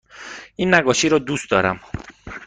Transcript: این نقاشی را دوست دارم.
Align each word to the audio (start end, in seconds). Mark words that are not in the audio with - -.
این 0.55 0.73
نقاشی 0.73 1.09
را 1.09 1.19
دوست 1.19 1.51
دارم. 1.51 1.79